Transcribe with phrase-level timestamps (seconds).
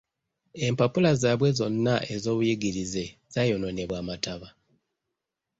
[0.65, 3.03] Empapula zaabwe zonna ez'obuyigirize
[3.33, 4.49] zaayonoonebwa amataba.